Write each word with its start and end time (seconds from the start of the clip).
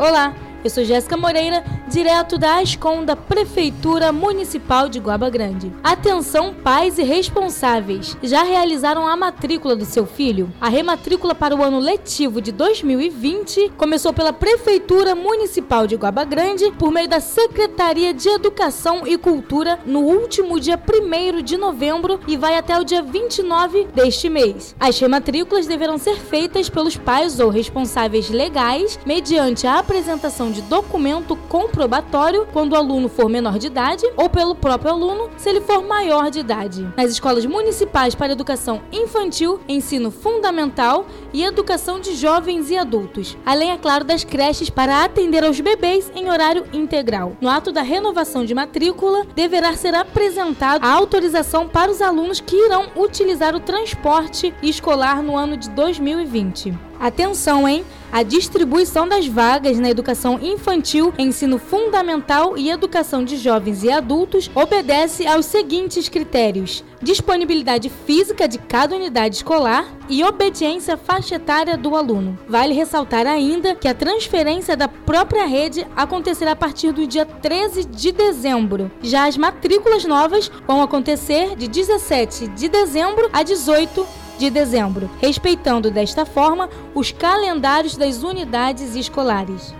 Olá, 0.00 0.32
eu 0.62 0.70
sou 0.70 0.84
Jéssica 0.84 1.16
Moreira, 1.16 1.64
direto 1.88 2.36
da 2.36 2.58
ASCOM 2.58 3.04
da 3.04 3.16
Prefeitura 3.16 4.12
Municipal 4.12 4.88
de 4.88 5.00
Guaba 5.00 5.30
Grande. 5.30 5.72
Atenção, 5.82 6.52
pais 6.52 6.98
e 6.98 7.02
responsáveis! 7.02 8.16
Já 8.22 8.42
realizaram 8.42 9.06
a 9.06 9.16
matrícula 9.16 9.74
do 9.74 9.84
seu 9.84 10.04
filho? 10.04 10.52
A 10.60 10.68
rematrícula 10.68 11.34
para 11.34 11.56
o 11.56 11.62
ano 11.62 11.78
letivo 11.78 12.40
de 12.40 12.52
2020 12.52 13.72
começou 13.76 14.12
pela 14.12 14.32
Prefeitura 14.32 15.14
Municipal 15.14 15.86
de 15.86 15.96
Guaba 15.96 16.24
Grande 16.24 16.70
por 16.72 16.92
meio 16.92 17.08
da 17.08 17.20
Secretaria 17.20 18.12
de 18.12 18.28
Educação 18.28 19.06
e 19.06 19.16
Cultura 19.16 19.78
no 19.86 20.00
último 20.00 20.60
dia 20.60 20.78
1 20.78 21.42
de 21.42 21.56
novembro 21.56 22.20
e 22.28 22.36
vai 22.36 22.56
até 22.56 22.78
o 22.78 22.84
dia 22.84 23.02
29 23.02 23.88
deste 23.94 24.28
mês. 24.28 24.76
As 24.78 24.98
rematrículas 24.98 25.66
deverão 25.66 25.96
ser 25.96 26.16
feitas 26.16 26.68
pelos 26.68 26.96
pais 26.96 27.40
ou 27.40 27.48
responsáveis 27.48 28.28
legais 28.28 28.98
mediante 29.06 29.66
a 29.66 29.78
apresentação 29.78 30.49
de 30.50 30.62
documento 30.62 31.36
comprobatório 31.48 32.46
quando 32.52 32.72
o 32.72 32.76
aluno 32.76 33.08
for 33.08 33.28
menor 33.28 33.58
de 33.58 33.66
idade 33.66 34.04
ou 34.16 34.28
pelo 34.28 34.54
próprio 34.54 34.92
aluno 34.92 35.30
se 35.36 35.48
ele 35.48 35.60
for 35.60 35.82
maior 35.82 36.30
de 36.30 36.40
idade. 36.40 36.86
Nas 36.96 37.10
escolas 37.10 37.46
municipais 37.46 38.14
para 38.14 38.32
educação 38.32 38.82
infantil, 38.92 39.60
ensino 39.68 40.10
fundamental 40.10 41.06
e 41.32 41.44
educação 41.44 42.00
de 42.00 42.14
jovens 42.14 42.70
e 42.70 42.76
adultos, 42.76 43.36
além, 43.44 43.70
é 43.70 43.78
claro, 43.78 44.04
das 44.04 44.24
creches 44.24 44.70
para 44.70 45.04
atender 45.04 45.44
aos 45.44 45.60
bebês 45.60 46.10
em 46.14 46.28
horário 46.28 46.64
integral. 46.72 47.36
No 47.40 47.48
ato 47.48 47.72
da 47.72 47.82
renovação 47.82 48.44
de 48.44 48.54
matrícula, 48.54 49.24
deverá 49.34 49.76
ser 49.76 49.94
apresentada 49.94 50.86
a 50.86 50.92
autorização 50.92 51.68
para 51.68 51.90
os 51.90 52.02
alunos 52.02 52.40
que 52.40 52.56
irão 52.56 52.86
utilizar 52.96 53.54
o 53.54 53.60
transporte 53.60 54.54
escolar 54.62 55.22
no 55.22 55.36
ano 55.36 55.56
de 55.56 55.70
2020. 55.70 56.89
Atenção, 57.00 57.66
hein? 57.66 57.82
A 58.12 58.22
distribuição 58.22 59.08
das 59.08 59.26
vagas 59.26 59.78
na 59.78 59.88
educação 59.88 60.38
infantil, 60.42 61.14
ensino 61.16 61.58
fundamental 61.58 62.58
e 62.58 62.68
educação 62.68 63.24
de 63.24 63.38
jovens 63.38 63.82
e 63.82 63.90
adultos 63.90 64.50
obedece 64.54 65.26
aos 65.26 65.46
seguintes 65.46 66.10
critérios: 66.10 66.84
disponibilidade 67.00 67.88
física 68.04 68.46
de 68.46 68.58
cada 68.58 68.94
unidade 68.94 69.36
escolar 69.36 69.86
e 70.10 70.22
obediência 70.22 70.98
faixa 70.98 71.36
etária 71.36 71.74
do 71.78 71.96
aluno. 71.96 72.38
Vale 72.46 72.74
ressaltar 72.74 73.26
ainda 73.26 73.74
que 73.74 73.88
a 73.88 73.94
transferência 73.94 74.76
da 74.76 74.88
própria 74.88 75.46
rede 75.46 75.86
acontecerá 75.96 76.52
a 76.52 76.56
partir 76.56 76.92
do 76.92 77.06
dia 77.06 77.24
13 77.24 77.84
de 77.86 78.12
dezembro. 78.12 78.90
Já 79.00 79.26
as 79.26 79.38
matrículas 79.38 80.04
novas 80.04 80.50
vão 80.66 80.82
acontecer 80.82 81.56
de 81.56 81.66
17 81.66 82.48
de 82.48 82.68
dezembro 82.68 83.30
a 83.32 83.42
18 83.42 84.06
de 84.40 84.50
dezembro, 84.50 85.10
respeitando 85.20 85.90
desta 85.90 86.24
forma 86.24 86.70
os 86.94 87.12
calendários 87.12 87.94
das 87.94 88.22
unidades 88.22 88.96
escolares. 88.96 89.74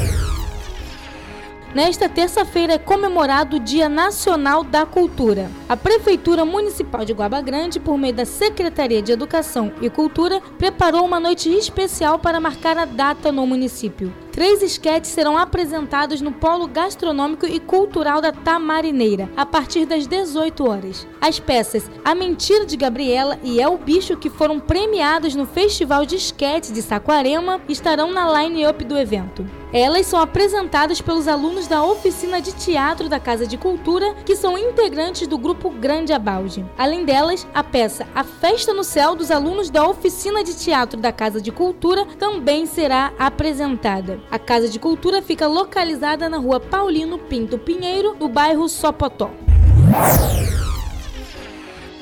Nesta 1.73 2.07
terça-feira 2.07 2.73
é 2.73 2.77
comemorado 2.77 3.57
o 3.57 3.59
Dia 3.59 3.89
Nacional 3.89 4.63
da 4.63 4.85
Cultura. 4.85 5.49
A 5.67 5.75
Prefeitura 5.75 6.45
Municipal 6.45 7.03
de 7.03 7.13
Guaba 7.13 7.41
Grande, 7.41 7.79
por 7.79 7.97
meio 7.97 8.13
da 8.13 8.25
Secretaria 8.25 9.01
de 9.01 9.11
Educação 9.11 9.71
e 9.81 9.89
Cultura, 9.89 10.39
preparou 10.59 11.03
uma 11.03 11.19
noite 11.19 11.49
especial 11.49 12.19
para 12.19 12.39
marcar 12.39 12.77
a 12.77 12.85
data 12.85 13.31
no 13.31 13.47
município. 13.47 14.13
Três 14.31 14.61
esquetes 14.61 15.09
serão 15.09 15.35
apresentados 15.35 16.21
no 16.21 16.31
Polo 16.31 16.67
Gastronômico 16.67 17.47
e 17.47 17.59
Cultural 17.59 18.21
da 18.21 18.31
Tamarineira, 18.31 19.27
a 19.35 19.43
partir 19.43 19.87
das 19.87 20.05
18 20.05 20.69
horas. 20.69 21.07
As 21.19 21.39
peças 21.39 21.89
A 22.05 22.13
Mentira 22.13 22.67
de 22.67 22.77
Gabriela 22.77 23.39
e 23.41 23.59
É 23.59 23.67
o 23.67 23.79
Bicho, 23.79 24.15
que 24.15 24.29
foram 24.29 24.59
premiadas 24.59 25.33
no 25.33 25.47
Festival 25.47 26.05
de 26.05 26.17
Esquete 26.17 26.71
de 26.71 26.83
Saquarema, 26.83 27.59
estarão 27.67 28.11
na 28.11 28.43
line-up 28.43 28.85
do 28.85 28.95
evento. 28.95 29.62
Elas 29.73 30.05
são 30.05 30.19
apresentadas 30.19 31.01
pelos 31.01 31.27
alunos 31.27 31.65
da 31.65 31.83
oficina 31.83 32.39
de 32.39 32.51
teatro 32.51 33.09
da 33.09 33.19
Casa 33.19 33.47
de 33.47 33.57
Cultura, 33.57 34.13
que 34.23 34.35
são 34.35 34.55
integrantes 34.55 35.27
do 35.27 35.35
grupo 35.35 35.71
Grande 35.71 36.13
Abalde. 36.13 36.63
Além 36.77 37.03
delas, 37.03 37.47
a 37.55 37.63
peça 37.63 38.05
A 38.13 38.23
Festa 38.23 38.71
no 38.71 38.83
Céu 38.83 39.15
dos 39.15 39.31
alunos 39.31 39.71
da 39.71 39.87
oficina 39.87 40.43
de 40.43 40.55
teatro 40.55 40.99
da 41.01 41.11
Casa 41.11 41.41
de 41.41 41.51
Cultura 41.51 42.05
também 42.19 42.67
será 42.67 43.13
apresentada. 43.17 44.19
A 44.29 44.37
Casa 44.37 44.69
de 44.69 44.77
Cultura 44.77 45.23
fica 45.23 45.47
localizada 45.47 46.29
na 46.29 46.37
rua 46.37 46.59
Paulino 46.59 47.17
Pinto 47.17 47.57
Pinheiro, 47.57 48.15
no 48.19 48.29
bairro 48.29 48.69
Sopotó. 48.69 49.31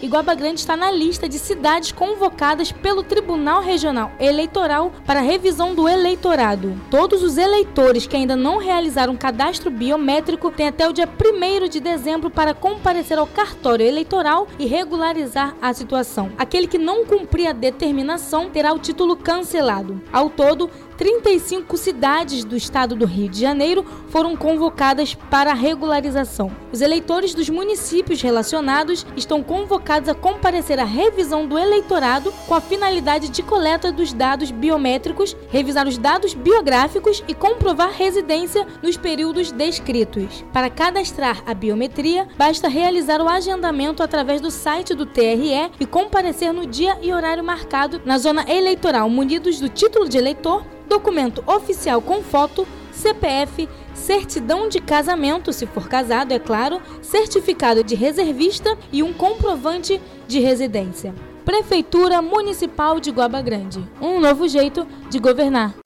Iguaba 0.01 0.33
Grande 0.33 0.59
está 0.59 0.75
na 0.75 0.89
lista 0.89 1.29
de 1.29 1.37
cidades 1.37 1.91
convocadas 1.91 2.71
pelo 2.71 3.03
Tribunal 3.03 3.61
Regional 3.61 4.11
Eleitoral 4.19 4.91
para 5.05 5.21
revisão 5.21 5.75
do 5.75 5.87
eleitorado. 5.87 6.75
Todos 6.89 7.21
os 7.21 7.37
eleitores 7.37 8.07
que 8.07 8.15
ainda 8.15 8.35
não 8.35 8.57
realizaram 8.57 9.15
cadastro 9.15 9.69
biométrico 9.69 10.49
têm 10.49 10.69
até 10.69 10.89
o 10.89 10.93
dia 10.93 11.07
1 11.07 11.69
de 11.69 11.79
dezembro 11.79 12.31
para 12.31 12.55
comparecer 12.55 13.19
ao 13.19 13.27
cartório 13.27 13.85
eleitoral 13.85 14.47
e 14.57 14.65
regularizar 14.65 15.55
a 15.61 15.71
situação. 15.71 16.31
Aquele 16.35 16.65
que 16.65 16.79
não 16.79 17.05
cumprir 17.05 17.45
a 17.45 17.53
determinação 17.53 18.49
terá 18.49 18.73
o 18.73 18.79
título 18.79 19.15
cancelado. 19.15 20.01
Ao 20.11 20.31
todo, 20.31 20.67
35 21.01 21.77
cidades 21.77 22.43
do 22.43 22.55
estado 22.55 22.95
do 22.95 23.07
Rio 23.07 23.27
de 23.27 23.39
Janeiro 23.39 23.83
foram 24.09 24.35
convocadas 24.35 25.15
para 25.15 25.51
regularização. 25.51 26.51
Os 26.71 26.79
eleitores 26.79 27.33
dos 27.33 27.49
municípios 27.49 28.21
relacionados 28.21 29.03
estão 29.17 29.41
convocados 29.41 30.07
a 30.07 30.13
comparecer 30.13 30.79
à 30.79 30.83
revisão 30.83 31.47
do 31.47 31.57
eleitorado 31.57 32.31
com 32.47 32.53
a 32.53 32.61
finalidade 32.61 33.29
de 33.29 33.41
coleta 33.41 33.91
dos 33.91 34.13
dados 34.13 34.51
biométricos, 34.51 35.35
revisar 35.49 35.87
os 35.87 35.97
dados 35.97 36.35
biográficos 36.35 37.23
e 37.27 37.33
comprovar 37.33 37.91
residência 37.93 38.67
nos 38.83 38.95
períodos 38.95 39.51
descritos. 39.51 40.45
Para 40.53 40.69
cadastrar 40.69 41.41
a 41.47 41.55
biometria, 41.55 42.27
basta 42.37 42.67
realizar 42.67 43.19
o 43.21 43.27
agendamento 43.27 44.03
através 44.03 44.39
do 44.39 44.51
site 44.51 44.93
do 44.93 45.07
TRE 45.07 45.71
e 45.79 45.85
comparecer 45.87 46.53
no 46.53 46.67
dia 46.67 46.95
e 47.01 47.11
horário 47.11 47.43
marcado 47.43 47.99
na 48.05 48.19
zona 48.19 48.45
eleitoral, 48.47 49.09
munidos 49.09 49.59
do 49.59 49.67
título 49.67 50.07
de 50.07 50.19
eleitor 50.19 50.63
documento 50.91 51.41
oficial 51.47 52.01
com 52.01 52.21
foto, 52.21 52.67
CPF, 52.91 53.69
certidão 53.93 54.67
de 54.67 54.81
casamento, 54.81 55.53
se 55.53 55.65
for 55.65 55.87
casado, 55.87 56.33
é 56.33 56.39
claro, 56.39 56.81
certificado 57.01 57.81
de 57.81 57.95
reservista 57.95 58.77
e 58.91 59.01
um 59.01 59.13
comprovante 59.13 60.01
de 60.27 60.39
residência. 60.39 61.15
Prefeitura 61.45 62.21
Municipal 62.21 62.99
de 62.99 63.09
Guaba 63.09 63.41
Grande. 63.41 63.81
Um 64.01 64.19
novo 64.19 64.47
jeito 64.49 64.85
de 65.09 65.17
governar. 65.17 65.80